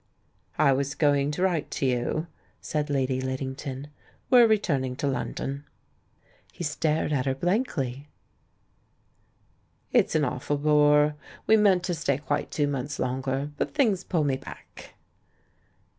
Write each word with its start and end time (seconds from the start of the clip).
"I 0.57 0.73
was 0.73 0.95
going 0.95 1.29
to 1.29 1.43
write 1.43 1.69
to 1.69 1.85
you," 1.85 2.25
said 2.59 2.89
Lady 2.89 3.21
Lid 3.21 3.39
dington; 3.39 3.89
"we're 4.31 4.47
returning 4.47 4.95
to 4.95 5.05
London." 5.05 5.63
He 6.51 6.63
stared 6.63 7.13
at 7.13 7.27
her 7.27 7.35
blankly. 7.35 8.07
"It's 9.91 10.15
an 10.15 10.25
awful 10.25 10.57
bore; 10.57 11.13
we 11.45 11.55
meant 11.55 11.83
to 11.83 11.93
stay 11.93 12.17
quite 12.17 12.49
two 12.49 12.65
months 12.67 12.97
longer. 12.97 13.51
But 13.57 13.75
things 13.75 14.03
pull 14.03 14.23
me 14.23 14.37
back." 14.37 14.95